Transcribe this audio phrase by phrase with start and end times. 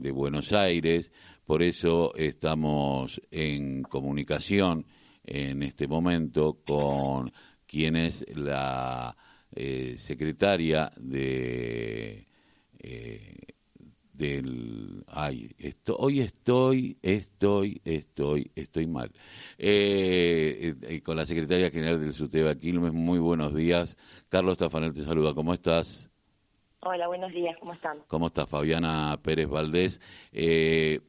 [0.00, 1.12] de Buenos Aires,
[1.44, 4.86] por eso estamos en comunicación
[5.24, 7.30] en este momento con
[7.66, 9.14] quien es la
[9.52, 12.26] eh, secretaria de
[12.78, 13.36] eh,
[14.12, 19.10] del ay esto, hoy estoy estoy estoy estoy mal.
[19.58, 23.98] Eh, con la secretaria general del SUTEBA Quilmes muy buenos días.
[24.28, 26.09] Carlos Tafanel te saluda cómo estás
[26.82, 30.00] hola buenos días cómo están cómo estás Fabiana Pérez Valdés
[30.32, 31.00] eh,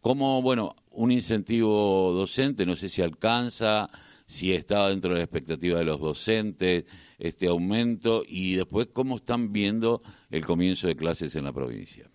[0.00, 3.90] cómo bueno un incentivo docente no sé si alcanza
[4.24, 6.84] si estaba dentro de la expectativa de los docentes
[7.18, 12.08] este aumento y después cómo están viendo el comienzo de clases en la provincia.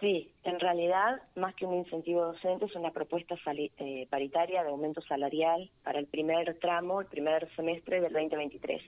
[0.00, 5.02] Sí, en realidad, más que un incentivo docente, es una propuesta eh, paritaria de aumento
[5.02, 8.80] salarial para el primer tramo, el primer semestre del 2023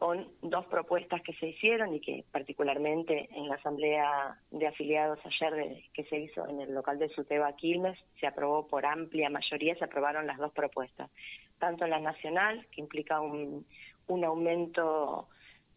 [0.00, 5.82] con dos propuestas que se hicieron y que particularmente en la asamblea de afiliados ayer
[5.92, 9.84] que se hizo en el local de Suteba Quilmes se aprobó por amplia mayoría, se
[9.84, 11.10] aprobaron las dos propuestas,
[11.58, 13.66] tanto la nacional, que implica un,
[14.06, 15.28] un aumento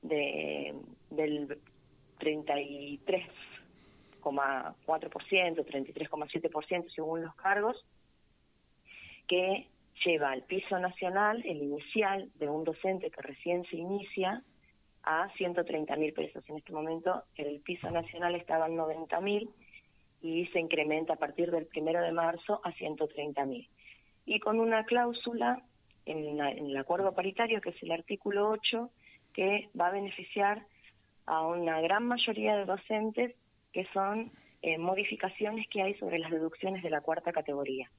[0.02, 0.74] de,
[1.10, 1.60] del
[2.22, 3.28] 33,4%,
[4.24, 7.86] 33,7% según los cargos,
[9.28, 9.68] que
[10.06, 14.44] lleva al piso nacional el inicial de un docente que recién se inicia
[15.04, 16.44] a 130 mil pesos.
[16.50, 19.50] En este momento el piso nacional estaba en 90 mil
[20.22, 23.68] y se incrementa a partir del primero de marzo a 130 mil.
[24.26, 25.62] Y con una cláusula
[26.06, 28.90] en, el acuerdo paritario, que es el artículo 8,
[29.34, 30.66] que va a beneficiar
[31.26, 33.36] a una gran mayoría de docentes
[33.72, 37.90] que son eh, modificaciones que hay sobre las deducciones de la cuarta categoría.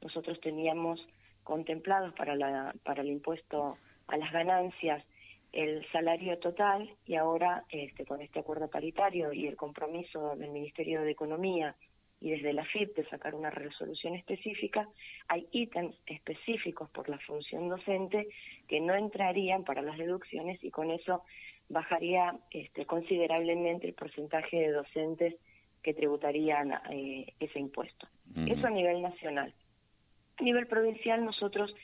[0.00, 1.00] Nosotros teníamos
[1.48, 5.02] contemplados para, la, para el impuesto a las ganancias
[5.50, 11.00] el salario total y ahora este, con este acuerdo paritario y el compromiso del Ministerio
[11.00, 11.74] de Economía
[12.20, 14.86] y desde la FIP de sacar una resolución específica,
[15.26, 18.28] hay ítems específicos por la función docente
[18.68, 21.22] que no entrarían para las deducciones y con eso
[21.70, 25.34] bajaría este, considerablemente el porcentaje de docentes
[25.82, 28.06] que tributarían eh, ese impuesto.
[28.36, 29.54] Eso a nivel nacional.
[30.38, 31.74] A nivel provincial nosotros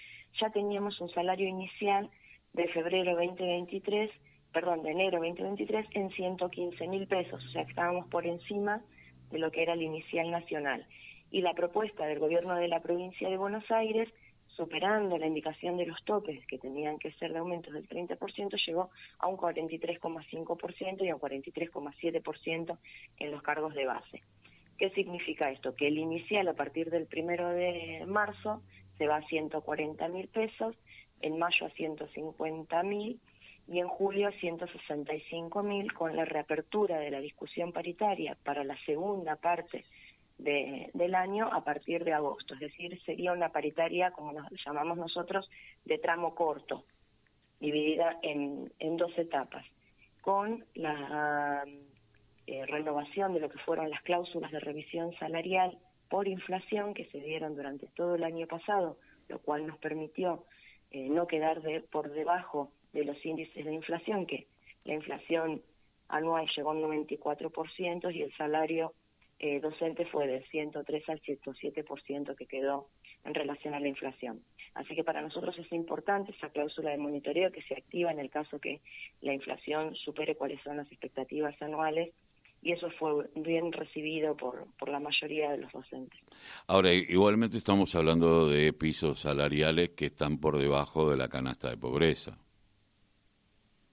[0.40, 2.08] ya teníamos un salario inicial
[2.52, 4.10] de febrero 2023,
[4.52, 8.80] perdón, de enero 2023 en 115 mil pesos, o sea estábamos por encima
[9.32, 10.86] de lo que era el inicial nacional.
[11.32, 14.08] Y la propuesta del gobierno de la provincia de Buenos Aires,
[14.46, 18.90] superando la indicación de los topes que tenían que ser de aumentos del 30%, llegó
[19.18, 22.78] a un 43,5% y a un 43,7%
[23.18, 24.22] en los cargos de base.
[24.78, 25.74] ¿Qué significa esto?
[25.74, 28.62] Que el inicial a partir del primero de marzo
[28.98, 30.76] se va a 140 mil pesos,
[31.20, 33.20] en mayo a 150 mil
[33.68, 38.76] y en julio a 165 mil con la reapertura de la discusión paritaria para la
[38.84, 39.84] segunda parte
[40.36, 42.54] del año a partir de agosto.
[42.54, 45.48] Es decir, sería una paritaria, como nos llamamos nosotros,
[45.84, 46.84] de tramo corto,
[47.60, 49.64] dividida en, en dos etapas,
[50.20, 51.64] con la
[52.46, 55.78] eh, renovación de lo que fueron las cláusulas de revisión salarial
[56.08, 60.44] por inflación que se dieron durante todo el año pasado, lo cual nos permitió
[60.90, 64.46] eh, no quedar de, por debajo de los índices de inflación, que
[64.84, 65.62] la inflación
[66.08, 68.92] anual llegó al 94% y el salario
[69.38, 72.88] eh, docente fue del 103 al 107% que quedó
[73.24, 74.42] en relación a la inflación.
[74.74, 78.30] Así que para nosotros es importante esa cláusula de monitoreo que se activa en el
[78.30, 78.80] caso que
[79.20, 82.12] la inflación supere cuáles son las expectativas anuales
[82.64, 86.18] y eso fue bien recibido por, por la mayoría de los docentes.
[86.66, 91.76] Ahora, igualmente estamos hablando de pisos salariales que están por debajo de la canasta de
[91.76, 92.38] pobreza.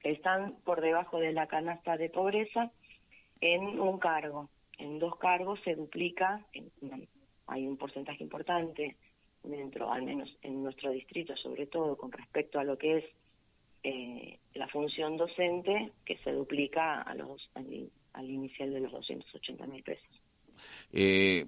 [0.04, 2.72] Están por debajo de la canasta de pobreza
[3.42, 4.50] en un cargo.
[4.78, 6.46] En dos cargos se duplica,
[7.48, 8.96] hay un porcentaje importante
[9.44, 13.06] dentro, al menos en nuestro distrito, sobre todo con respecto a lo que es
[13.84, 17.50] eh, la función docente, que se duplica a los
[18.14, 20.22] al inicial de los 280 mil pesos.
[20.92, 21.46] Eh,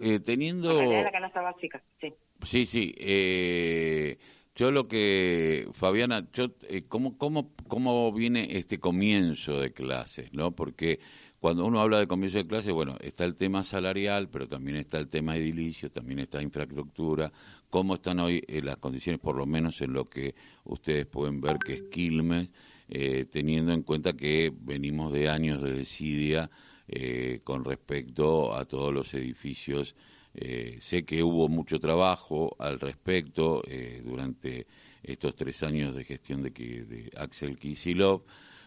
[0.00, 0.80] eh, teniendo...
[0.82, 2.14] La canasta básica, sí.
[2.42, 2.94] Sí, sí.
[2.98, 4.18] Eh,
[4.54, 10.32] yo lo que, Fabiana, yo, eh, ¿cómo, cómo, ¿cómo viene este comienzo de clases?
[10.32, 10.50] ¿no?
[10.52, 11.00] Porque
[11.38, 14.98] cuando uno habla de comienzo de clases, bueno, está el tema salarial, pero también está
[14.98, 17.32] el tema edilicio, también está infraestructura,
[17.70, 20.34] cómo están hoy eh, las condiciones, por lo menos en lo que
[20.64, 22.50] ustedes pueden ver que es Quilmes,
[22.90, 26.50] eh, teniendo en cuenta que venimos de años de desidia
[26.88, 29.94] eh, con respecto a todos los edificios.
[30.34, 33.62] Eh, sé que hubo mucho trabajo al respecto
[34.04, 34.66] durante
[35.02, 38.24] estos tres años de gestión de, de Axel Kisilov,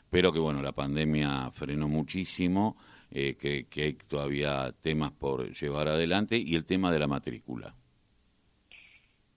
[0.09, 2.77] pero que bueno, la pandemia frenó muchísimo,
[3.15, 7.75] eh, que, que hay todavía temas por llevar adelante y el tema de la matrícula.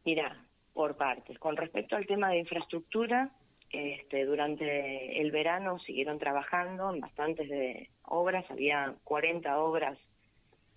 [0.05, 0.43] Mira,
[0.73, 1.39] por partes.
[1.39, 3.31] Con respecto al tema de infraestructura,
[3.71, 9.99] este, durante el verano siguieron trabajando en bastantes de obras, había 40 obras,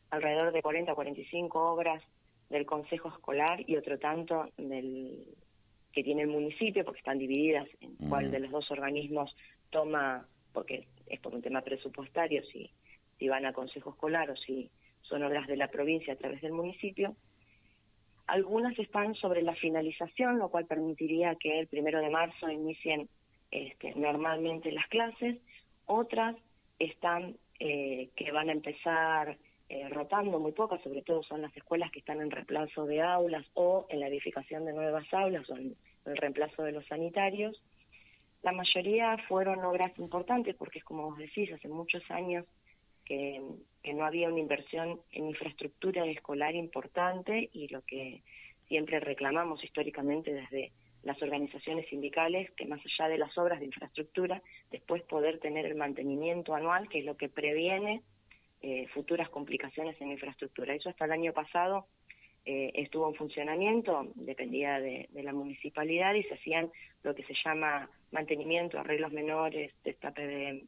[0.09, 2.03] alrededor de 40 o 45 obras
[2.49, 5.23] del Consejo Escolar y otro tanto del
[5.91, 9.35] que tiene el municipio, porque están divididas en cuál de los dos organismos
[9.69, 12.69] toma, porque es por un tema presupuestario, si,
[13.17, 14.69] si van a Consejo Escolar o si
[15.01, 17.15] son obras de la provincia a través del municipio.
[18.29, 23.09] Algunas están sobre la finalización, lo cual permitiría que el primero de marzo inicien
[23.49, 25.37] este, normalmente las clases.
[25.87, 26.35] Otras
[26.77, 29.35] están eh, que van a empezar
[29.67, 33.45] eh, rotando muy pocas, sobre todo son las escuelas que están en reemplazo de aulas
[33.55, 35.75] o en la edificación de nuevas aulas o en
[36.05, 37.59] el reemplazo de los sanitarios.
[38.43, 42.45] La mayoría fueron obras importantes porque es como vos decís, hace muchos años
[43.05, 43.41] que,
[43.93, 48.21] no había una inversión en infraestructura escolar importante y lo que
[48.67, 50.71] siempre reclamamos históricamente desde
[51.03, 55.75] las organizaciones sindicales, que más allá de las obras de infraestructura, después poder tener el
[55.75, 58.01] mantenimiento anual, que es lo que previene
[58.61, 60.73] eh, futuras complicaciones en infraestructura.
[60.73, 61.87] Eso hasta el año pasado
[62.45, 66.71] eh, estuvo en funcionamiento, dependía de, la municipalidad y se hacían
[67.03, 70.63] lo que se llama mantenimiento, arreglos menores, destape de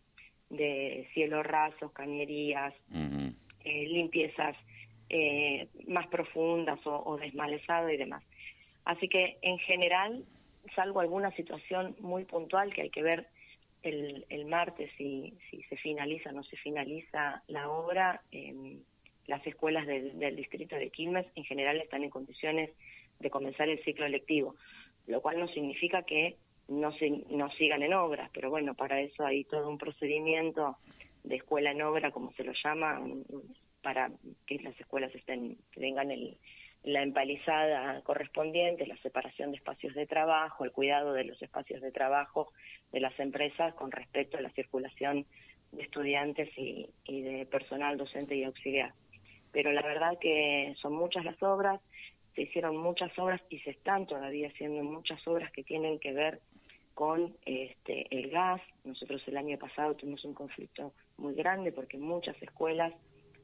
[0.52, 4.56] de cielos rasos, cañerías, eh, limpiezas
[5.10, 8.24] eh, más profundas o, desmalezado y demás.
[8.86, 10.26] Así que en general,
[10.76, 13.28] salvo alguna situación muy puntual que hay que ver
[13.84, 18.22] el, el martes si, si se finaliza o no se finaliza la obra,
[19.28, 22.70] las escuelas del, del distrito de Quilmes en general están en condiciones
[23.20, 24.56] de comenzar el ciclo lectivo,
[25.08, 29.26] lo cual no significa que no, se, no sigan en obras, pero bueno, para eso
[29.26, 30.78] hay todo un procedimiento
[31.24, 33.02] de escuela en obra, como se lo llama,
[33.82, 34.12] para
[34.46, 36.38] que las escuelas estén tengan el,
[36.84, 41.92] la empalizada correspondiente, la separación de espacios de trabajo, el cuidado de los espacios de
[41.92, 42.52] trabajo
[42.92, 45.26] de las empresas con respecto a la circulación
[45.72, 48.94] de estudiantes y, y de personal docente y auxiliar.
[49.52, 51.82] Pero la verdad que son muchas las obras,
[52.36, 56.40] se hicieron muchas obras y se están todavía haciendo muchas obras que tienen que ver
[57.02, 58.62] con este, el gas.
[58.84, 62.94] Nosotros el año pasado tuvimos un conflicto muy grande porque muchas escuelas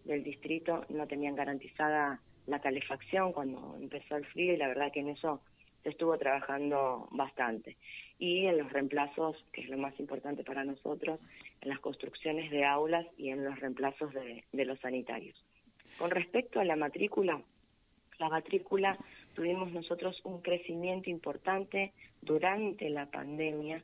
[0.05, 4.99] del distrito no tenían garantizada la calefacción cuando empezó el frío y la verdad que
[4.99, 5.41] en eso
[5.81, 7.77] se estuvo trabajando bastante.
[8.19, 11.19] Y en los reemplazos, que es lo más importante para nosotros,
[11.61, 15.43] en las construcciones de aulas y en los reemplazos de, de los sanitarios.
[15.97, 17.41] Con respecto a la matrícula,
[18.19, 18.99] la matrícula
[19.37, 21.93] tuvimos nosotros un crecimiento importante
[22.23, 23.83] durante la pandemia,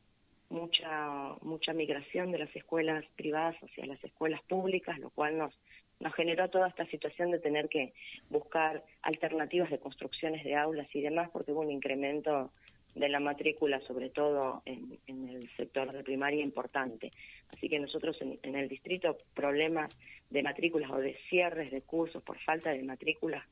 [0.50, 5.53] mucha mucha migración de las escuelas privadas hacia las escuelas públicas, lo cual nos
[6.00, 7.94] nos generó toda esta situación de tener que
[8.31, 12.51] buscar alternativas de construcciones de aulas y demás, porque hubo un incremento
[12.95, 17.11] de la matrícula, sobre todo en, el sector de primaria, importante.
[17.55, 19.95] Así que nosotros en, en, el distrito problemas
[20.31, 23.45] de matrículas o de cierres de cursos por falta de matrículas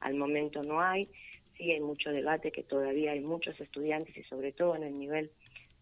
[0.00, 1.08] al momento no hay
[1.56, 5.30] sí hay mucho debate, que todavía hay muchos estudiantes y sobre todo en el nivel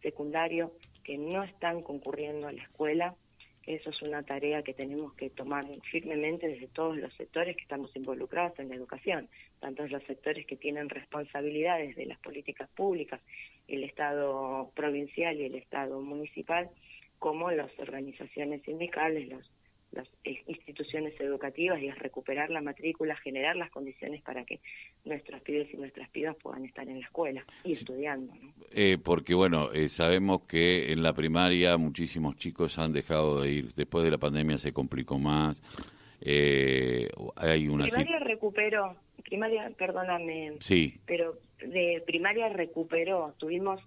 [0.03, 0.73] secundario
[1.03, 3.15] que no están concurriendo a la escuela.
[3.67, 7.97] Eso es una tarea que tenemos que tomar firmemente desde todos los sectores que estamos
[7.97, 9.29] involucrados en la educación,
[9.59, 13.23] tanto los sectores que tienen responsabilidades de las políticas públicas,
[13.67, 16.69] el Estado provincial y el Estado municipal,
[17.19, 19.51] como las organizaciones sindicales, los
[19.93, 24.61] las instituciones educativas y es recuperar la matrícula, generar las condiciones para que
[25.05, 28.33] nuestros pibes y nuestras pibas puedan estar en la escuela y estudiando.
[28.73, 33.75] Eh, porque, bueno, eh, sabemos que en la primaria muchísimos chicos han dejado de ir.
[33.75, 35.63] Después de la pandemia se complicó más.
[36.21, 40.99] Eh, hay una primaria recuperó, primaria, perdóname, sí.
[41.07, 43.35] pero de primaria recuperó.
[43.39, 43.81] Tuvimos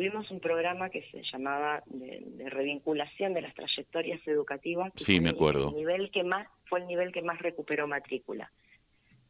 [0.00, 4.94] tuvimos un programa que se llamaba de, revinculación de las trayectorias educativas.
[4.96, 5.68] sí, me acuerdo.
[5.68, 8.50] El nivel que más, fue el nivel que más recuperó matrícula.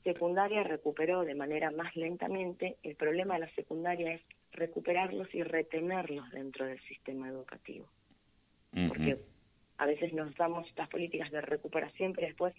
[0.05, 2.77] Secundaria recuperó de manera más lentamente.
[2.85, 4.23] El problema de la secundaria es
[4.53, 7.89] recuperarlos y retenerlos dentro del sistema educativo.
[8.87, 9.19] Porque
[9.77, 12.55] a veces nos damos estas políticas de recuperación, pero después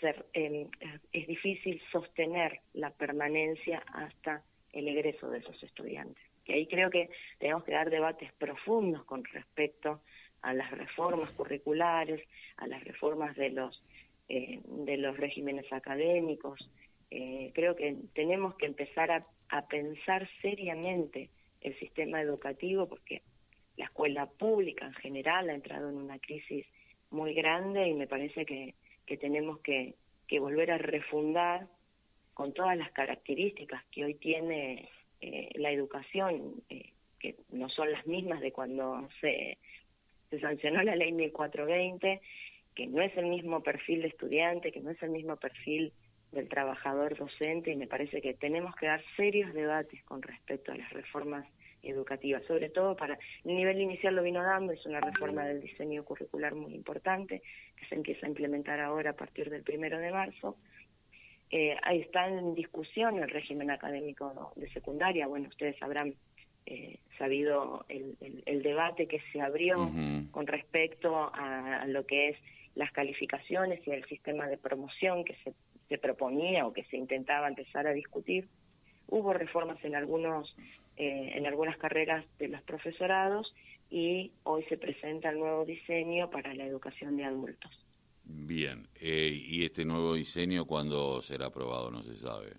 [0.00, 0.68] ser, em,
[1.14, 4.42] es difícil sostener la permanencia hasta
[4.74, 9.24] el egreso de esos estudiantes que ahí creo que tenemos que dar debates profundos con
[9.24, 10.00] respecto
[10.42, 12.20] a las reformas curriculares,
[12.56, 13.82] a las reformas de los
[14.28, 16.70] eh, de los regímenes académicos.
[17.10, 21.28] Eh, creo que tenemos que empezar a, a, pensar seriamente
[21.60, 23.22] el sistema educativo porque
[23.76, 26.66] la escuela pública en general ha entrado en una crisis
[27.10, 29.96] muy grande y me parece que, que tenemos que,
[30.26, 31.68] que volver a refundar
[32.32, 34.88] con todas las características que hoy tiene
[35.22, 39.56] eh, la educación, eh, que no son las mismas de cuando se,
[40.30, 42.20] se sancionó la ley 1420,
[42.74, 45.92] que no es el mismo perfil de estudiante, que no es el mismo perfil
[46.32, 50.76] del trabajador docente y me parece que tenemos que dar serios debates con respecto a
[50.76, 51.46] las reformas
[51.82, 56.04] educativas, sobre todo para el nivel inicial lo vino dando, es una reforma del diseño
[56.04, 57.42] curricular muy importante
[57.76, 60.56] que se empieza a implementar ahora a partir del primero de marzo.
[61.52, 66.14] Eh, ahí está en discusión el régimen académico de secundaria, bueno, ustedes habrán
[66.64, 68.16] eh, sabido el,
[68.46, 69.90] el, debate que se abrió
[70.30, 72.38] con respecto a, lo que es
[72.74, 75.52] las calificaciones y el sistema de promoción que se,
[75.88, 78.48] se proponía o que se intentaba empezar a discutir.
[79.08, 80.56] Hubo reformas en algunos
[80.96, 83.54] eh, en algunas carreras de los profesorados
[83.90, 87.70] y hoy se presenta el nuevo diseño para la educación de adultos.
[88.24, 91.90] Bien, eh, ¿y este nuevo diseño cuándo será aprobado?
[91.90, 92.52] No se sabe.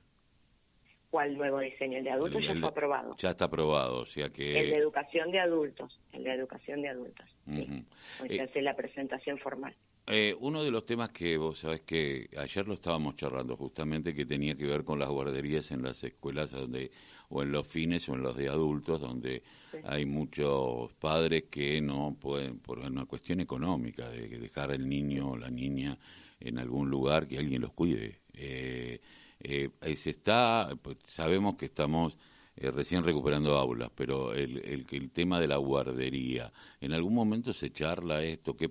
[1.09, 1.99] ¿Cuál nuevo diseño?
[1.99, 3.15] El de adultos ya fue aprobado.
[3.17, 4.59] Ya está aprobado, o sea que...
[4.59, 7.29] El de educación de adultos, el de educación de adultos.
[7.47, 9.75] Hoy se hace la presentación formal.
[10.05, 14.25] Eh, uno de los temas que vos sabés que ayer lo estábamos charlando justamente que
[14.25, 16.91] tenía que ver con las guarderías en las escuelas donde
[17.29, 19.43] o en los fines o en los de adultos donde
[19.85, 25.37] hay muchos padres que no pueden por una cuestión económica de dejar al niño o
[25.37, 25.97] la niña
[26.37, 28.19] en algún lugar que alguien los cuide.
[28.33, 28.99] Eh,
[29.39, 32.17] eh, se está pues, sabemos que estamos
[32.55, 37.51] eh, recién recuperando aulas, pero el, el, el, tema de la guardería, ¿en algún momento
[37.51, 38.55] se charla esto?
[38.55, 38.69] ¿Qué,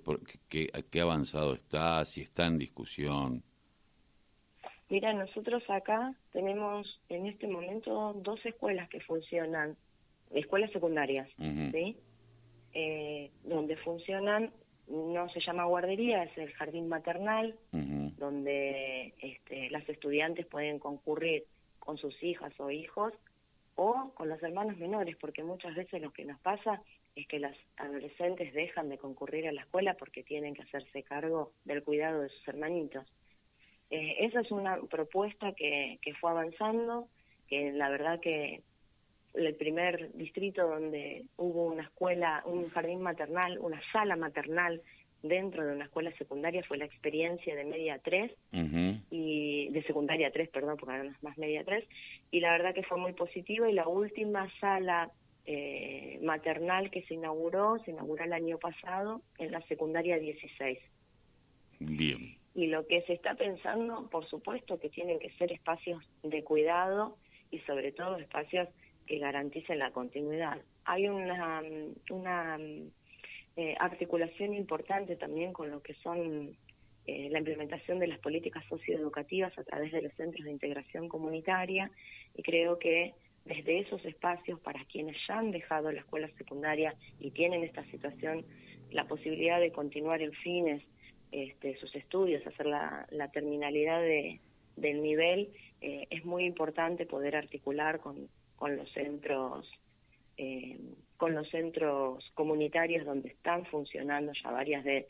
[0.48, 2.04] qué, qué avanzado está?
[2.04, 3.42] ¿Si está en discusión?
[4.88, 9.74] Mira, nosotros acá tenemos en este momento dos escuelas que funcionan,
[10.30, 11.96] escuelas secundarias, ¿sí?
[12.74, 14.52] Eh, donde funcionan,
[14.88, 21.44] no se llama guardería, es el jardín maternal, donde este, las estudiantes pueden concurrir
[21.78, 23.14] con sus hijas o hijos
[23.76, 26.82] o con los hermanos menores, porque muchas veces lo que nos pasa
[27.14, 31.52] es que las adolescentes dejan de concurrir a la escuela porque tienen que hacerse cargo
[31.64, 33.06] del cuidado de sus hermanitos.
[33.90, 37.08] Eh, esa es una propuesta que, que fue avanzando,
[37.48, 38.62] que la verdad que
[39.34, 44.82] el primer distrito donde hubo una escuela, un jardín maternal, una sala maternal
[45.22, 48.32] dentro de una escuela secundaria fue la experiencia de media 3
[49.10, 51.84] y de secundaria 3, perdón, porque ahora no es más media 3
[52.30, 55.10] y la verdad que fue muy positiva y la última sala
[55.46, 60.78] eh, maternal que se inauguró, se inauguró el año pasado en la secundaria 16.
[61.80, 66.44] Bien y lo que se está pensando, por supuesto, que tienen que ser espacios de
[66.44, 67.16] cuidado
[67.50, 68.68] y sobre todo espacios
[69.06, 70.60] que garanticen la continuidad.
[70.84, 71.62] Hay una,
[72.10, 72.58] una
[73.56, 76.56] eh, articulación importante también con lo que son
[77.06, 81.90] eh, la implementación de las políticas socioeducativas a través de los centros de integración comunitaria.
[82.34, 87.32] Y creo que desde esos espacios para quienes ya han dejado la escuela secundaria y
[87.32, 88.44] tienen esta situación
[88.90, 90.82] la posibilidad de continuar en fines
[91.32, 94.40] este, sus estudios, hacer la, terminalidad de,
[94.76, 99.66] del nivel, eh, es muy importante poder articular con, con los centros
[100.36, 100.78] eh,
[101.16, 105.06] con los centros comunitarios donde están funcionando ya varias de,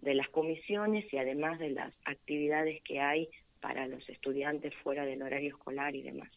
[0.00, 3.28] de las comisiones y además de las actividades que hay
[3.60, 6.30] para los estudiantes fuera del horario escolar y demás.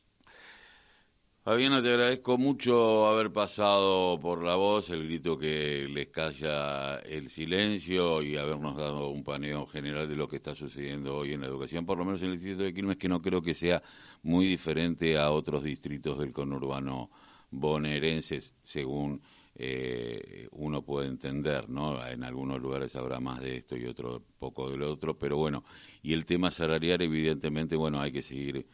[1.46, 7.30] Fabiana, te agradezco mucho haber pasado por la voz, el grito que les calla el
[7.30, 11.46] silencio y habernos dado un paneo general de lo que está sucediendo hoy en la
[11.46, 13.84] educación, por lo menos en el distrito de Quilmes, que no creo que sea
[14.24, 17.12] muy diferente a otros distritos del conurbano
[17.60, 19.22] bonaerense, según
[19.56, 22.06] eh, uno puede entender, ¿no?
[22.06, 25.64] En algunos lugares habrá más de esto y otro poco de lo otro, pero bueno,
[26.04, 28.66] y el tema salarial, evidentemente, bueno, hay que seguir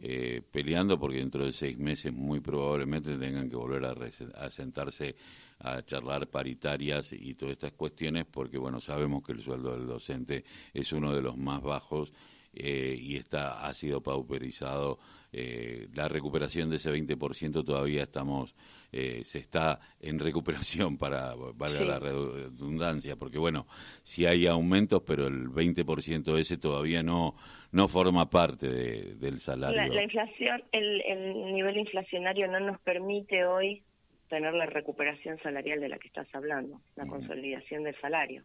[0.00, 5.16] eh, peleando porque dentro de seis meses muy probablemente tengan que volver a, sentarse
[5.58, 10.44] a charlar paritarias y todas estas cuestiones porque bueno sabemos que el sueldo del docente
[10.72, 12.12] es uno de los más bajos
[12.52, 15.00] eh, y está ha sido pauperizado
[15.32, 18.54] eh, la recuperación de ese 20% todavía estamos
[18.90, 23.66] eh, se está en recuperación para valga la redundancia porque bueno
[24.02, 27.34] si hay aumentos pero el 20% ese todavía no
[27.72, 29.92] no forma parte del salario.
[29.92, 33.82] la, inflación el, el nivel inflacionario no nos permite hoy
[34.28, 38.44] tener la recuperación salarial de la que estás hablando la consolidación del salario.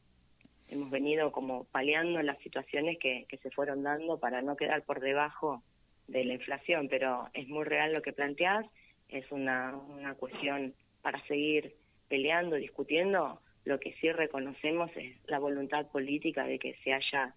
[0.68, 5.00] Hemos venido como paliando las situaciones que, que se fueron dando para no quedar por
[5.02, 5.62] debajo
[6.08, 8.66] de la inflación, pero es muy real lo que planteás,
[9.10, 11.76] es una, una cuestión para seguir
[12.08, 17.34] peleando, discutiendo, lo que sí reconocemos es la voluntad política de que se haya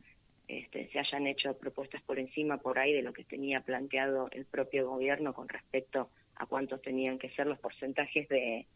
[0.49, 4.45] este, se hayan hecho propuestas por encima por ahí de lo que tenía planteado el
[4.45, 8.67] propio gobierno con respecto a cuántos tenían que ser los porcentajes de,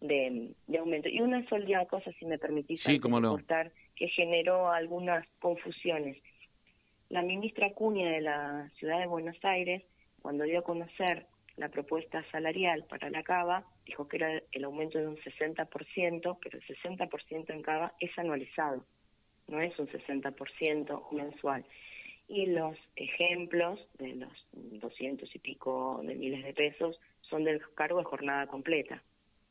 [0.00, 1.08] de, aumento.
[1.08, 2.98] Y una sola cosa, si me permitís, sí,
[3.94, 6.16] que generó algunas confusiones.
[7.14, 9.84] La ministra Cunha de la Ciudad de Buenos Aires,
[10.20, 14.98] cuando dio a conocer la propuesta salarial para la Cava, dijo que era el aumento
[14.98, 18.84] de un 60%, pero el 60% en Cava es anualizado,
[19.46, 21.64] no es un 60% mensual.
[22.26, 28.00] Y los ejemplos de los 200 y pico de miles de pesos son del cargo
[28.00, 29.04] de jornada completa.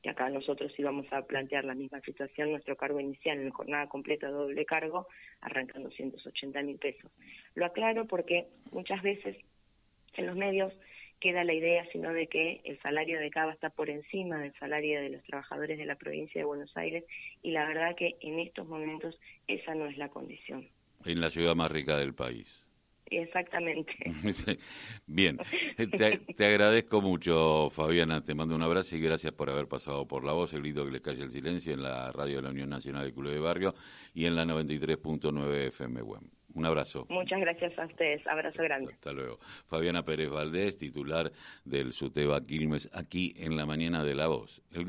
[0.04, 4.30] Y acá nosotros íbamos a plantear la misma situación, nuestro cargo inicial en jornada completa
[4.30, 5.08] doble cargo,
[5.42, 7.10] arrancan 280 mil pesos.
[7.56, 9.38] Lo aclaro porque muchas veces
[10.16, 10.74] en los medios
[11.20, 15.00] queda la idea sino de que el salario de Cava está por encima del salario
[15.00, 17.06] de los trabajadores de la provincia de Buenos Aires
[17.42, 19.18] y la verdad que en estos momentos
[19.48, 20.68] esa no es la condición.
[21.06, 22.63] En la ciudad más rica del país.
[23.18, 23.94] Exactamente.
[25.08, 25.38] Bien,
[25.78, 28.24] te, agradezco mucho, Fabiana.
[28.24, 30.92] Te mando un abrazo y gracias por haber pasado por la voz, el grito que
[30.92, 33.76] le calle el silencio en la radio de la Unión Nacional de Club de Barrio
[34.14, 36.22] y en la 93.9 FM Web.
[36.54, 37.08] Un abrazo.
[37.10, 38.26] Muchas gracias a ustedes.
[38.28, 38.94] Abrazo grande.
[38.94, 39.40] Hasta luego.
[39.66, 41.32] Fabiana Pérez Valdés, titular
[41.66, 44.62] del SUTEBA Quilmes, aquí en la mañana de La Voz.